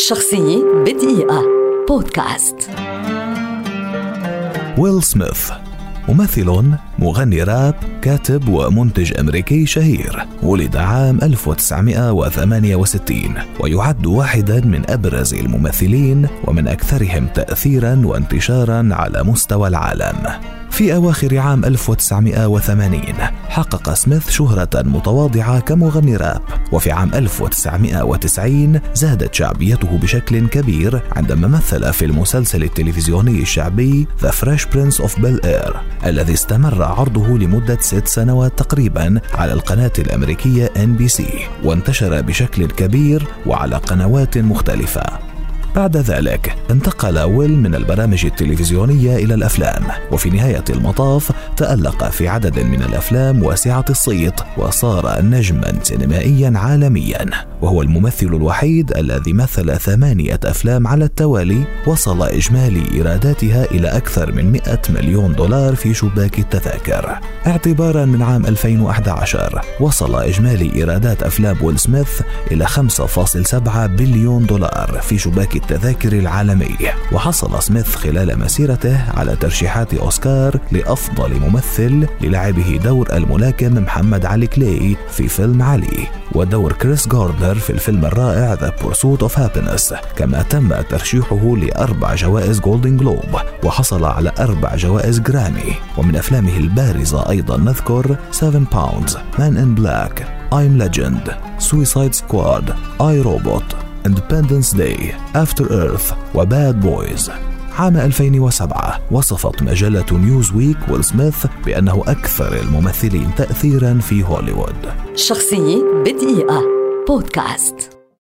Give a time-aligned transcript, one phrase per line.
[0.00, 1.44] شخصية بدقيقة.
[1.88, 2.70] بودكاست.
[4.78, 5.50] ويل سميث
[6.08, 16.26] ممثل مغني راب كاتب ومنتج أمريكي شهير ولد عام 1968 ويعد واحدا من أبرز الممثلين
[16.44, 20.16] ومن أكثرهم تأثيرا وانتشارا على مستوى العالم.
[20.70, 23.02] في أواخر عام 1980
[23.48, 26.42] حقق سميث شهرة متواضعة كمغني راب
[26.72, 34.64] وفي عام 1990 زادت شعبيته بشكل كبير عندما مثل في المسلسل التلفزيوني الشعبي The Fresh
[34.74, 35.76] Prince of Bel Air
[36.06, 41.22] الذي استمر عرضه لمدة ست سنوات تقريبا على القناة الأمريكية NBC
[41.64, 45.29] وانتشر بشكل كبير وعلى قنوات مختلفة.
[45.76, 52.58] بعد ذلك انتقل ويل من البرامج التلفزيونية إلى الأفلام وفي نهاية المطاف تألق في عدد
[52.58, 57.26] من الأفلام واسعة الصيت وصار نجما سينمائيا عالميا
[57.62, 64.52] وهو الممثل الوحيد الذي مثل ثمانية أفلام على التوالي وصل إجمالي إيراداتها إلى أكثر من
[64.52, 67.18] 100 مليون دولار في شباك التذاكر.
[67.46, 72.20] اعتبارا من عام 2011 وصل إجمالي إيرادات أفلام ويل سميث
[72.52, 76.76] إلى 5.7 بليون دولار في شباك التذاكر العالمي.
[77.12, 84.96] وحصل سميث خلال مسيرته على ترشيحات أوسكار لأفضل ممثل للعبه دور الملاكم محمد علي كلاي
[85.10, 86.06] في فيلم علي.
[86.32, 89.94] ودور كريس جاردنر في الفيلم الرائع The Pursuit of Happiness.
[90.16, 97.30] كما تم ترشيحه لأربع جوائز Golden Globe وحصل على أربع جوائز Grammy ومن أفلامه البارزة
[97.30, 101.24] أيضا نذكر 7 Pounds Man in Black I Am Legend
[101.58, 102.66] Suicide Squad
[103.00, 103.89] I Robot.
[104.08, 107.30] Independence Day, After Earth و Bad Boys
[107.78, 114.76] عام 2007 وصفت مجلة Newsweek ويل سميث بأنه أكثر الممثلين تأثيرا في هوليوود.
[115.14, 116.62] شخصية بدقيقة.
[117.08, 117.89] بودكاست.